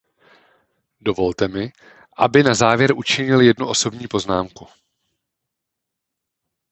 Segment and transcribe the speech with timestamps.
[1.01, 1.71] Dovolte mi,
[2.17, 4.67] aby na závěr učinil jednu osobní poznámku.